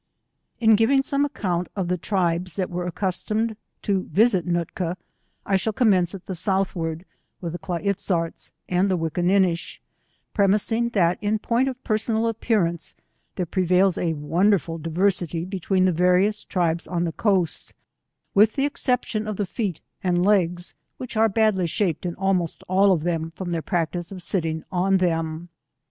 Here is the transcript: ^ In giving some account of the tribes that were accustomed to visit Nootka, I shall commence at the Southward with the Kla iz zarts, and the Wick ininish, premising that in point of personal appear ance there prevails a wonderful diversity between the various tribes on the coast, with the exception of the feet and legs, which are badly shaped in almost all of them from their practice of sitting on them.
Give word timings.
^ 0.01 0.03
In 0.59 0.75
giving 0.75 1.03
some 1.03 1.25
account 1.25 1.67
of 1.75 1.87
the 1.87 1.95
tribes 1.95 2.55
that 2.55 2.71
were 2.71 2.87
accustomed 2.87 3.55
to 3.83 4.05
visit 4.11 4.47
Nootka, 4.47 4.97
I 5.45 5.57
shall 5.57 5.73
commence 5.73 6.15
at 6.15 6.25
the 6.25 6.33
Southward 6.33 7.05
with 7.39 7.51
the 7.51 7.59
Kla 7.59 7.81
iz 7.81 7.97
zarts, 7.97 8.49
and 8.67 8.89
the 8.89 8.97
Wick 8.97 9.13
ininish, 9.13 9.77
premising 10.33 10.89
that 10.97 11.19
in 11.21 11.37
point 11.37 11.67
of 11.69 11.83
personal 11.83 12.25
appear 12.25 12.65
ance 12.65 12.95
there 13.35 13.45
prevails 13.45 13.95
a 13.99 14.13
wonderful 14.13 14.79
diversity 14.79 15.45
between 15.45 15.85
the 15.85 15.91
various 15.91 16.43
tribes 16.45 16.87
on 16.87 17.03
the 17.03 17.11
coast, 17.11 17.75
with 18.33 18.53
the 18.55 18.65
exception 18.65 19.27
of 19.27 19.35
the 19.37 19.45
feet 19.45 19.81
and 20.03 20.25
legs, 20.25 20.73
which 20.97 21.15
are 21.15 21.29
badly 21.29 21.67
shaped 21.67 22.07
in 22.07 22.15
almost 22.15 22.63
all 22.67 22.91
of 22.91 23.03
them 23.03 23.29
from 23.35 23.51
their 23.51 23.61
practice 23.61 24.11
of 24.11 24.23
sitting 24.23 24.63
on 24.71 24.97
them. 24.97 25.49